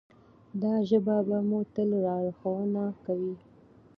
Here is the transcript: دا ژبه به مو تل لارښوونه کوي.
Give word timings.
دا 0.61 0.73
ژبه 0.89 1.15
به 1.27 1.37
مو 1.47 1.59
تل 1.73 1.89
لارښوونه 2.05 2.83
کوي. 3.03 3.35